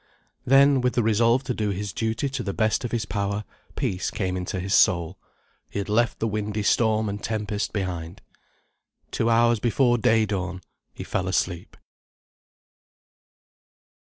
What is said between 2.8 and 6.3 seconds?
of his power, peace came into his soul; he had left the